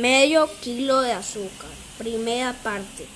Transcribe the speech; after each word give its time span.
Medio 0.00 0.50
kilo 0.60 1.00
de 1.00 1.12
azúcar. 1.12 1.70
Primera 1.96 2.52
parte. 2.52 3.06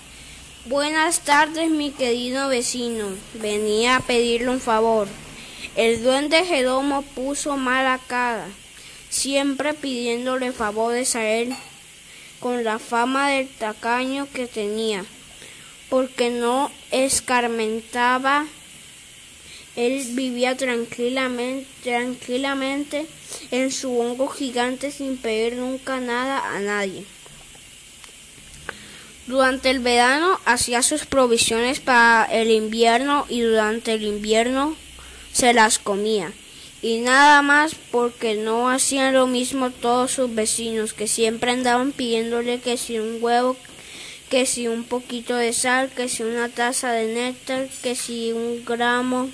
Buenas 0.65 1.21
tardes, 1.21 1.71
mi 1.71 1.91
querido 1.91 2.49
vecino. 2.49 3.09
Venía 3.35 3.97
a 3.97 4.01
pedirle 4.01 4.49
un 4.49 4.61
favor. 4.61 5.07
El 5.77 6.03
duende 6.03 6.43
Jeromo 6.47 7.03
puso 7.03 7.59
mala 7.59 8.01
cara, 8.07 8.47
siempre 9.11 9.75
pidiéndole 9.75 10.53
favores 10.53 11.17
a 11.17 11.27
él, 11.27 11.55
con 12.41 12.65
la 12.65 12.79
fama 12.79 13.29
del 13.29 13.49
tacaño 13.51 14.27
que 14.33 14.47
tenía, 14.47 15.05
porque 15.91 16.31
no 16.31 16.71
escarmentaba 16.91 18.47
él 19.77 20.05
vivía 20.13 20.57
tranquilamente, 20.57 21.67
tranquilamente 21.83 23.07
en 23.51 23.71
su 23.71 23.99
hongo 23.99 24.29
gigante 24.29 24.91
sin 24.91 25.17
pedir 25.17 25.57
nunca 25.57 26.01
nada 26.01 26.55
a 26.55 26.61
nadie. 26.61 27.05
Durante 29.27 29.71
el 29.71 29.79
verano 29.79 30.41
hacía 30.45 30.83
sus 30.83 31.07
provisiones 31.07 31.79
para 31.79 32.25
el 32.25 32.51
invierno 32.51 33.27
y 33.29 33.41
durante 33.43 33.95
el 33.95 34.03
invierno 34.03 34.75
se 35.33 35.53
las 35.53 35.79
comía. 35.79 36.33
Y 36.83 36.99
nada 36.99 37.41
más 37.43 37.77
porque 37.93 38.35
no 38.35 38.71
hacían 38.71 39.15
lo 39.15 39.27
mismo 39.27 39.71
todos 39.71 40.13
sus 40.13 40.35
vecinos, 40.35 40.95
que 40.95 41.07
siempre 41.07 41.53
andaban 41.53 41.93
pidiéndole 41.93 42.59
que 42.59 42.77
si 42.77 42.99
un 42.99 43.19
huevo, 43.21 43.57
que 44.31 44.47
si 44.47 44.67
un 44.67 44.85
poquito 44.85 45.37
de 45.37 45.53
sal, 45.53 45.91
que 45.91 46.09
si 46.09 46.23
una 46.23 46.49
taza 46.49 46.91
de 46.91 47.15
néctar, 47.15 47.69
que 47.83 47.95
si 47.95 48.33
un 48.33 48.65
gramo 48.65 49.29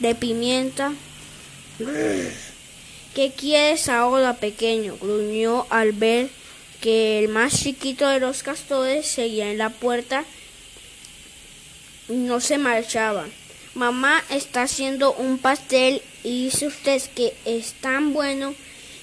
de 0.00 0.14
pimienta. 0.14 0.92
¿Qué 3.14 3.32
quieres 3.36 3.88
ahora, 3.88 4.34
pequeño? 4.34 4.96
gruñó 5.00 5.66
al 5.70 5.92
ver 5.92 6.28
que 6.80 7.18
el 7.18 7.28
más 7.28 7.62
chiquito 7.62 8.08
de 8.08 8.20
los 8.20 8.42
castores 8.42 9.06
seguía 9.06 9.50
en 9.50 9.58
la 9.58 9.70
puerta 9.70 10.24
y 12.08 12.14
no 12.14 12.40
se 12.40 12.58
marchaba. 12.58 13.26
Mamá 13.74 14.22
está 14.30 14.62
haciendo 14.62 15.12
un 15.12 15.38
pastel 15.38 16.02
y 16.22 16.44
dice 16.44 16.66
usted 16.66 17.02
que 17.14 17.34
es 17.44 17.74
tan 17.74 18.12
bueno, 18.12 18.54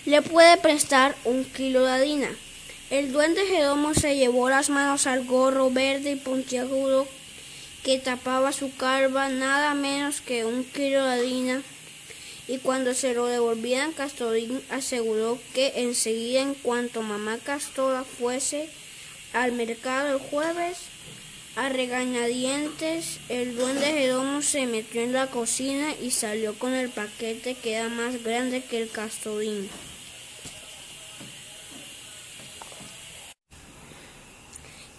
le 0.06 0.22
puede 0.22 0.58
prestar 0.58 1.16
un 1.26 1.46
kilo 1.46 1.86
de 1.86 1.92
harina. 1.92 2.30
El 2.90 3.12
duende 3.12 3.46
Jeromo 3.46 3.94
se 3.94 4.16
llevó 4.16 4.50
las 4.50 4.70
manos 4.70 5.08
al 5.08 5.26
gorro 5.26 5.72
verde 5.72 6.12
y 6.12 6.16
puntiagudo 6.16 7.08
que 7.84 8.00
tapaba 8.00 8.52
su 8.52 8.76
calva 8.76 9.30
nada 9.30 9.74
menos 9.74 10.22
que 10.22 10.46
un 10.46 10.64
kilo 10.64 11.04
de 11.04 11.12
harina 11.12 11.62
y 12.48 12.58
cuando 12.58 12.94
se 12.94 13.14
lo 13.14 13.28
devolvieran 13.28 13.94
Castorín 13.94 14.62
aseguró 14.70 15.40
que 15.54 15.74
enseguida 15.76 16.42
en 16.42 16.56
cuanto 16.56 17.02
mamá 17.02 17.38
Castora 17.44 18.04
fuese 18.04 18.70
al 19.34 19.52
mercado 19.52 20.14
el 20.14 20.20
jueves 20.20 20.78
a 21.56 21.70
regañadientes 21.70 23.20
el 23.30 23.56
duende 23.56 23.86
Jeromo 23.86 24.42
se 24.42 24.66
metió 24.66 25.02
en 25.02 25.14
la 25.14 25.28
cocina 25.28 25.94
y 26.02 26.12
salió 26.12 26.54
con 26.58 26.74
el 26.74 26.90
paquete 26.90 27.56
que 27.56 27.74
era 27.74 27.90
más 27.90 28.24
grande 28.24 28.64
que 28.64 28.82
el 28.82 28.90
Castorín. 28.90 29.70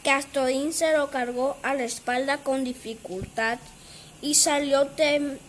Castorín 0.05 0.74
se 0.74 0.92
lo 0.92 1.10
cargó 1.10 1.56
a 1.62 1.74
la 1.74 1.84
espalda 1.84 2.38
con 2.38 2.62
dificultad 2.62 3.58
y 4.20 4.34
salió 4.34 4.88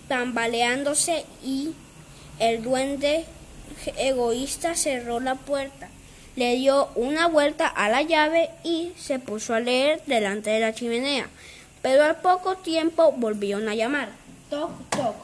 tambaleándose 0.08 1.26
y 1.44 1.74
el 2.40 2.64
duende 2.64 3.26
egoísta 3.98 4.76
cerró 4.76 5.20
la 5.20 5.36
puerta, 5.36 5.90
le 6.36 6.56
dio 6.56 6.90
una 6.96 7.28
vuelta 7.28 7.68
a 7.68 7.90
la 7.90 8.02
llave 8.02 8.50
y 8.64 8.94
se 8.98 9.20
puso 9.20 9.54
a 9.54 9.60
leer 9.60 10.02
delante 10.06 10.50
de 10.50 10.60
la 10.62 10.74
chimenea. 10.74 11.30
Pero 11.82 12.04
al 12.04 12.16
poco 12.22 12.56
tiempo 12.56 13.12
volvieron 13.12 13.68
a 13.68 13.76
llamar. 13.76 14.10
Toc, 14.50 14.72
toc. 14.90 15.16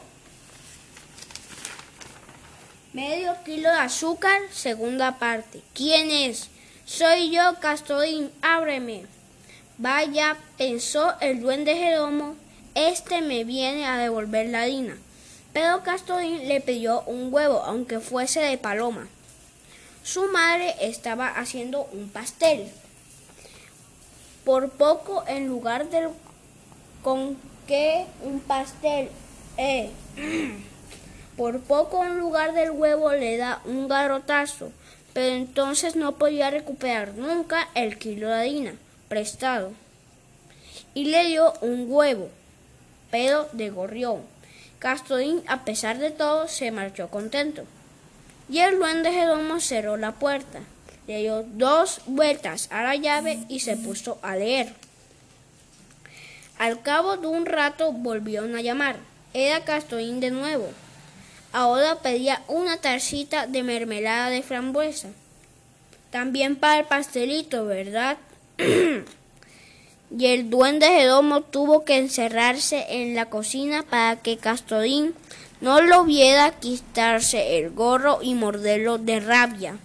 Medio 2.93 3.35
kilo 3.45 3.69
de 3.69 3.79
azúcar, 3.79 4.39
segunda 4.51 5.17
parte. 5.17 5.61
¿Quién 5.73 6.11
es? 6.11 6.49
Soy 6.85 7.31
yo, 7.31 7.55
Castorín, 7.61 8.29
ábreme. 8.41 9.05
Vaya, 9.81 10.37
pensó 10.59 11.15
el 11.21 11.41
duende 11.41 11.75
Jeromo, 11.75 12.35
este 12.75 13.23
me 13.23 13.43
viene 13.43 13.87
a 13.87 13.97
devolver 13.97 14.47
la 14.47 14.61
harina. 14.61 14.95
Pero 15.53 15.81
Castorín 15.81 16.47
le 16.47 16.61
pidió 16.61 17.01
un 17.07 17.33
huevo, 17.33 17.63
aunque 17.63 17.99
fuese 17.99 18.41
de 18.41 18.59
paloma. 18.59 19.07
Su 20.03 20.27
madre 20.27 20.75
estaba 20.81 21.29
haciendo 21.29 21.89
un 21.93 22.09
pastel. 22.09 22.67
Por 24.45 24.69
poco, 24.69 25.23
en 25.25 25.47
lugar 25.47 25.89
del 25.89 26.09
con 27.01 27.35
que 27.65 28.05
un 28.21 28.39
pastel, 28.39 29.09
eh, 29.57 29.89
por 31.37 31.59
poco 31.59 32.05
en 32.05 32.19
lugar 32.19 32.53
del 32.53 32.69
huevo 32.69 33.13
le 33.13 33.35
da 33.35 33.63
un 33.65 33.87
garrotazo, 33.87 34.71
pero 35.13 35.35
entonces 35.35 35.95
no 35.95 36.19
podía 36.19 36.51
recuperar 36.51 37.15
nunca 37.15 37.67
el 37.73 37.97
kilo 37.97 38.27
de 38.27 38.35
harina 38.35 38.73
prestado 39.11 39.73
y 40.93 41.03
le 41.03 41.25
dio 41.25 41.51
un 41.59 41.85
huevo, 41.89 42.29
pero 43.11 43.49
de 43.51 43.69
gorrión. 43.69 44.21
Castorín, 44.79 45.43
a 45.47 45.65
pesar 45.65 45.97
de 45.97 46.11
todo, 46.11 46.47
se 46.47 46.71
marchó 46.71 47.09
contento. 47.09 47.65
Y 48.47 48.59
el 48.59 48.79
duende 48.79 49.11
Jeromo 49.11 49.59
cerró 49.59 49.97
la 49.97 50.13
puerta, 50.13 50.61
le 51.07 51.19
dio 51.19 51.43
dos 51.43 51.99
vueltas 52.05 52.69
a 52.71 52.83
la 52.83 52.95
llave 52.95 53.39
y 53.49 53.59
se 53.59 53.75
puso 53.75 54.17
a 54.21 54.37
leer. 54.37 54.73
Al 56.57 56.81
cabo 56.81 57.17
de 57.17 57.27
un 57.27 57.45
rato 57.45 57.91
volvieron 57.91 58.55
a 58.55 58.61
llamar. 58.61 58.95
Era 59.33 59.65
Castorín 59.65 60.21
de 60.21 60.31
nuevo. 60.31 60.69
Ahora 61.51 61.95
pedía 61.95 62.43
una 62.47 62.77
tarcita 62.77 63.45
de 63.45 63.61
mermelada 63.61 64.29
de 64.29 64.41
frambuesa. 64.41 65.09
También 66.11 66.55
para 66.55 66.79
el 66.79 66.85
pastelito, 66.85 67.65
¿verdad? 67.65 68.17
y 70.17 70.25
el 70.25 70.49
duende 70.49 70.87
Jeromo 70.87 71.41
tuvo 71.41 71.83
que 71.83 71.97
encerrarse 71.97 72.85
en 72.89 73.15
la 73.15 73.25
cocina 73.27 73.83
para 73.83 74.17
que 74.17 74.37
Castorín 74.37 75.13
no 75.61 75.81
lo 75.81 76.03
viera 76.03 76.51
quitarse 76.51 77.59
el 77.59 77.71
gorro 77.71 78.19
y 78.21 78.33
morderlo 78.33 78.97
de 78.97 79.19
rabia. 79.19 79.77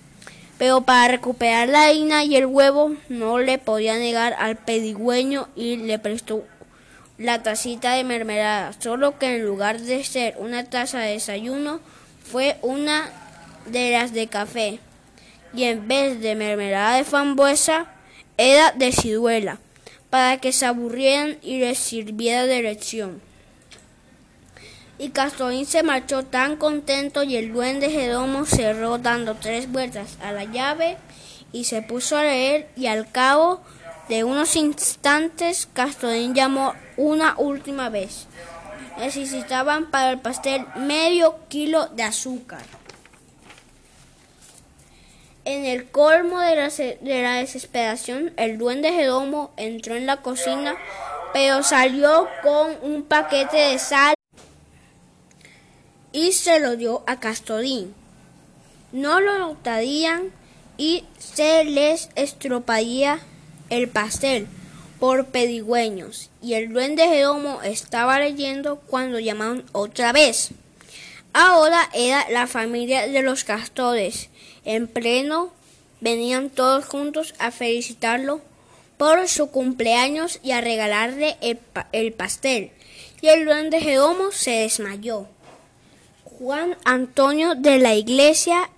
Pero 0.59 0.82
para 0.82 1.09
recuperar 1.09 1.69
la 1.69 1.84
harina 1.84 2.25
y 2.25 2.34
el 2.34 2.47
huevo 2.47 2.94
no 3.10 3.38
le 3.38 3.59
podía 3.59 3.98
negar 3.98 4.34
al 4.38 4.56
pedigüeño 4.56 5.48
y 5.54 5.76
le 5.76 5.98
prestó 5.98 6.44
la 7.19 7.42
tacita 7.42 7.92
de 7.92 8.04
mermelada, 8.04 8.72
solo 8.78 9.19
que 9.19 9.36
en 9.36 9.44
lugar 9.44 9.81
de 9.81 10.03
ser 10.04 10.34
una 10.38 10.65
taza 10.65 10.98
de 11.00 11.12
desayuno 11.12 11.81
fue 12.25 12.56
una 12.62 13.10
de 13.66 13.92
las 13.92 14.12
de 14.12 14.26
café 14.28 14.81
y 15.54 15.65
en 15.65 15.88
vez 15.88 16.20
de 16.20 16.34
mermelada 16.34 16.97
de 16.97 17.04
frambuesa 17.04 17.86
era 18.36 18.72
de 18.72 18.92
ciruela, 18.92 19.58
para 20.10 20.38
que 20.38 20.52
se 20.52 20.66
aburrieran 20.66 21.38
y 21.42 21.58
les 21.58 21.78
sirviera 21.78 22.47
de 22.47 22.62
lección. 22.62 23.20
Y 24.98 25.10
Castorín 25.10 25.66
se 25.66 25.82
marchó 25.82 26.24
tan 26.24 26.56
contento 26.56 27.22
y 27.22 27.36
el 27.36 27.52
duende 27.52 27.91
Jeromo 27.91 28.47
cerró 28.47 28.98
dando 28.98 29.34
tres 29.34 29.70
vueltas 29.70 30.16
a 30.22 30.32
la 30.32 30.44
llave 30.44 30.97
y 31.52 31.64
se 31.64 31.82
puso 31.82 32.16
a 32.16 32.22
leer 32.22 32.69
y 32.76 32.86
al 32.86 33.10
cabo 33.10 33.60
de 34.08 34.24
unos 34.24 34.56
instantes 34.56 35.68
Castorín 35.72 36.34
llamó 36.34 36.74
una 36.97 37.34
última 37.36 37.91
vez. 37.91 38.26
Necesitaban 38.98 39.91
para 39.91 40.12
el 40.12 40.18
pastel 40.18 40.64
medio 40.76 41.41
kilo 41.48 41.88
de 41.88 42.04
azúcar. 42.04 42.62
En 45.47 45.65
el 45.65 45.89
colmo 45.89 46.41
de 46.41 46.57
la, 46.57 46.69
de 46.71 47.22
la, 47.22 47.34
desesperación, 47.34 48.33
el 48.37 48.59
duende 48.59 48.93
Jeromo 48.93 49.53
entró 49.57 49.95
en 49.95 50.04
la 50.04 50.21
cocina, 50.21 50.77
pero 51.33 51.63
salió 51.63 52.27
con 52.43 52.77
un 52.83 53.04
paquete 53.04 53.57
de 53.57 53.78
sal 53.78 54.16
y 56.10 56.33
se 56.33 56.59
lo 56.59 56.77
dio 56.77 57.04
a 57.07 57.21
Castorín. 57.21 57.95
No 58.91 59.21
lo 59.21 59.39
notarían 59.39 60.33
y 60.78 61.04
se 61.19 61.63
les 61.63 62.09
estroparía 62.16 63.21
el 63.71 63.89
pastel 63.89 64.48
por 64.98 65.27
pedigüeños. 65.27 66.28
Y 66.43 66.54
el 66.54 66.72
duende 66.72 67.07
Jeromo 67.07 67.63
estaba 67.63 68.19
leyendo 68.19 68.81
cuando 68.81 69.21
llamaron 69.21 69.65
otra 69.71 70.13
vez. 70.13 70.51
Ahora 71.38 71.91
era 71.92 72.27
la 72.30 72.47
familia 72.47 73.09
de 73.09 73.21
los 73.21 73.44
castores. 73.44 74.30
En 74.65 74.88
pleno 74.88 75.53
venían 76.00 76.48
todos 76.48 76.86
juntos 76.86 77.34
a 77.38 77.50
felicitarlo 77.50 78.41
por 78.97 79.28
su 79.28 79.50
cumpleaños 79.50 80.41
y 80.42 80.53
a 80.53 80.62
regalarle 80.62 81.36
el, 81.42 81.59
pa 81.59 81.88
el 81.92 82.15
pastel. 82.15 82.71
Y 83.21 83.28
el 83.28 83.44
duende 83.44 83.83
Jeromo 83.83 84.33
se 84.33 84.53
desmayó. 84.62 85.28
Juan 86.24 86.78
Antonio 86.86 87.54
de 87.54 87.80
la 87.80 87.94
Iglesia 87.94 88.71